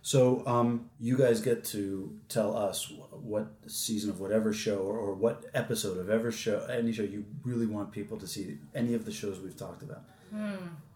So 0.02 0.44
um, 0.48 0.90
you 1.00 1.18
guys 1.18 1.42
get 1.42 1.66
to 1.66 2.18
tell 2.30 2.56
us 2.56 2.92
what 3.12 3.48
season 3.68 4.10
of 4.10 4.22
whatever 4.22 4.54
show 4.54 4.78
or, 4.78 4.98
or 4.98 5.14
what 5.14 5.46
episode 5.54 5.98
of 5.98 6.10
ever 6.10 6.32
show, 6.32 6.66
any 6.72 6.94
show 6.94 7.04
you 7.04 7.26
really 7.44 7.66
want 7.66 7.92
people 7.92 8.18
to 8.18 8.28
see. 8.28 8.60
Any 8.74 8.94
of 8.94 9.04
the 9.04 9.12
shows 9.12 9.40
we've 9.42 9.58
talked 9.58 9.84
about 9.84 10.04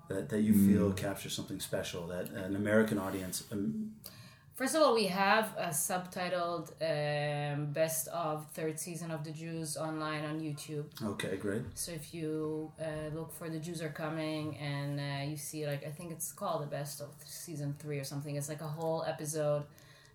that 0.10 0.30
that 0.30 0.42
you 0.42 0.54
feel 0.54 0.94
captures 0.94 1.34
something 1.34 1.60
special 1.60 2.08
that 2.08 2.30
an 2.30 2.56
American 2.56 2.98
audience. 2.98 3.44
Um, 3.52 3.94
First 4.56 4.76
of 4.76 4.84
all, 4.84 4.94
we 4.94 5.06
have 5.06 5.52
a 5.58 5.70
subtitled 5.70 6.74
um, 6.80 7.72
best 7.74 8.08
of 8.10 8.46
third 8.52 8.80
season 8.80 9.10
of 9.10 9.24
the 9.24 9.32
Jews 9.32 9.78
online 9.78 10.24
on 10.26 10.40
YouTube. 10.40 10.86
okay, 11.04 11.38
great. 11.38 11.64
So 11.74 11.92
if 11.92 12.14
you 12.14 12.72
uh, 12.80 13.16
look 13.16 13.34
for 13.34 13.50
the 13.50 13.58
Jews 13.58 13.82
are 13.82 13.90
coming 13.90 14.56
and 14.58 15.00
uh, 15.00 15.30
you 15.30 15.38
see 15.38 15.66
like 15.66 15.84
I 15.84 15.90
think 15.90 16.12
it's 16.12 16.32
called 16.32 16.62
the 16.62 16.68
best 16.68 17.02
of 17.02 17.10
season 17.26 17.76
three 17.80 17.98
or 17.98 18.04
something. 18.04 18.36
It's 18.36 18.48
like 18.48 18.62
a 18.62 18.68
whole 18.68 19.04
episode 19.08 19.64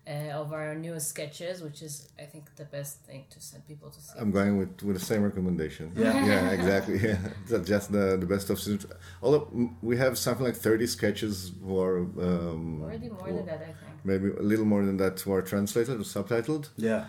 uh, 0.07 0.41
of 0.41 0.53
our 0.53 0.73
newest 0.73 1.09
sketches, 1.09 1.61
which 1.61 1.81
is 1.81 2.09
I 2.17 2.23
think 2.23 2.55
the 2.55 2.65
best 2.65 3.01
thing 3.01 3.25
to 3.29 3.41
send 3.41 3.67
people 3.67 3.89
to 3.89 3.99
see. 4.01 4.17
I'm 4.17 4.31
going 4.31 4.57
with, 4.57 4.81
with 4.83 4.97
the 4.97 5.05
same 5.05 5.23
recommendation. 5.23 5.91
Yeah. 5.95 6.25
yeah, 6.31 6.51
exactly. 6.51 6.99
Yeah, 7.09 7.17
just 7.63 7.91
the, 7.91 8.17
the 8.17 8.25
best 8.25 8.49
of 8.49 8.59
season. 8.59 8.89
Although 9.21 9.71
we 9.81 9.97
have 9.97 10.17
something 10.17 10.45
like 10.45 10.55
30 10.55 10.87
sketches 10.87 11.51
or 11.65 11.97
um, 11.97 12.81
Already 12.83 13.09
more 13.09 13.31
than 13.31 13.45
that, 13.45 13.61
I 13.61 13.65
think. 13.65 13.88
Maybe 14.03 14.29
a 14.29 14.41
little 14.41 14.65
more 14.65 14.85
than 14.85 14.97
that 14.97 15.19
who 15.21 15.33
are 15.33 15.41
translated 15.41 15.95
or 15.99 16.03
subtitled. 16.03 16.69
Yeah. 16.77 17.05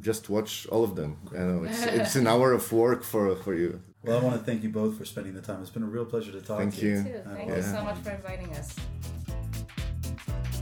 Just 0.00 0.30
watch 0.30 0.66
all 0.68 0.84
of 0.84 0.94
them. 0.96 1.16
I 1.32 1.38
know 1.40 1.64
it's, 1.64 1.82
it's 1.84 2.16
an 2.16 2.26
hour 2.26 2.52
of 2.52 2.70
work 2.72 3.02
for 3.02 3.34
for 3.36 3.54
you. 3.54 3.80
Well, 4.02 4.18
I 4.20 4.24
want 4.24 4.36
to 4.38 4.42
thank 4.44 4.62
you 4.62 4.70
both 4.70 4.96
for 4.96 5.04
spending 5.04 5.34
the 5.34 5.42
time. 5.42 5.60
It's 5.60 5.68
been 5.70 5.82
a 5.82 5.86
real 5.86 6.06
pleasure 6.06 6.32
to 6.32 6.40
talk 6.40 6.58
Thank 6.58 6.76
to 6.76 6.86
you. 6.86 6.96
you. 6.96 7.02
Too. 7.02 7.20
Thank 7.34 7.48
Yeah. 7.50 7.56
you 7.56 7.62
so 7.62 7.82
much 7.84 7.98
for 7.98 8.10
inviting 8.10 8.50
us. 8.54 8.74